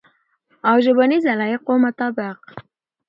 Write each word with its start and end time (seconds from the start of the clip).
او 0.69 0.75
ژبنیز 0.85 1.23
علایقو 1.33 1.73
مطابق 1.85 2.37